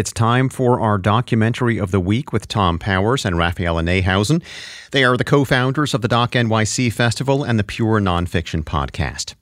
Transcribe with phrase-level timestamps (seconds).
[0.00, 4.42] It's time for our documentary of the week with Tom Powers and Raphaela Neihausen.
[4.92, 9.34] They are the co founders of the Doc NYC Festival and the Pure Nonfiction Podcast.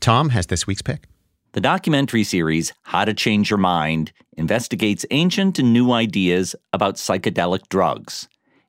[0.00, 1.06] Tom has this week's pick.
[1.52, 7.68] The documentary series, How to Change Your Mind, investigates ancient and new ideas about psychedelic
[7.68, 8.26] drugs.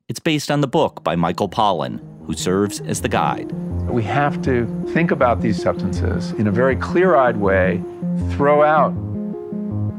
[0.07, 3.51] It's based on the book by Michael Pollan, who serves as the guide.
[3.89, 7.81] We have to think about these substances in a very clear eyed way,
[8.29, 8.93] throw out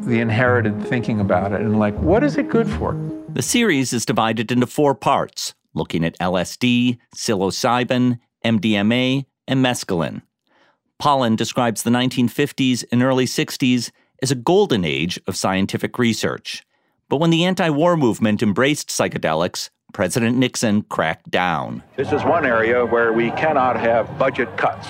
[0.05, 2.93] the inherited thinking about it and like, what is it good for?
[3.29, 10.23] The series is divided into four parts, looking at LSD, psilocybin, MDMA, and mescaline.
[11.01, 13.91] Pollan describes the 1950s and early 60s
[14.23, 16.65] as a golden age of scientific research.
[17.09, 21.83] But when the anti war movement embraced psychedelics, President Nixon cracked down.
[21.97, 24.89] This is one area where we cannot have budget cuts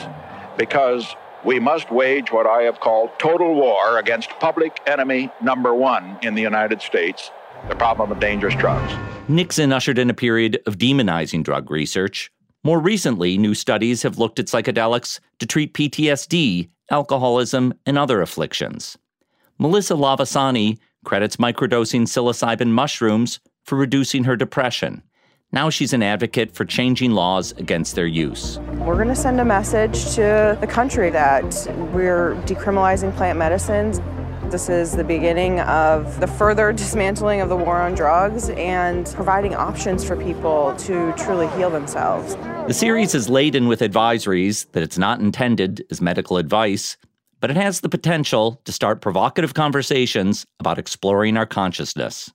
[0.56, 6.18] because we must wage what I have called total war against public enemy number one
[6.22, 7.30] in the United States
[7.68, 8.92] the problem of dangerous drugs.
[9.28, 12.30] Nixon ushered in a period of demonizing drug research.
[12.64, 18.98] More recently, new studies have looked at psychedelics to treat PTSD, alcoholism, and other afflictions.
[19.58, 25.02] Melissa Lavasani credits microdosing psilocybin mushrooms for reducing her depression.
[25.54, 28.58] Now she's an advocate for changing laws against their use.
[28.78, 31.44] We're going to send a message to the country that
[31.92, 34.00] we're decriminalizing plant medicines.
[34.50, 39.54] This is the beginning of the further dismantling of the war on drugs and providing
[39.54, 42.34] options for people to truly heal themselves.
[42.66, 46.96] The series is laden with advisories that it's not intended as medical advice,
[47.40, 52.32] but it has the potential to start provocative conversations about exploring our consciousness.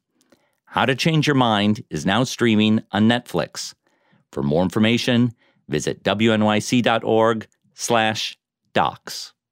[0.77, 3.73] How to Change Your Mind is now streaming on Netflix.
[4.31, 5.33] For more information,
[5.67, 8.37] visit wnyc.org slash
[8.73, 9.33] docs.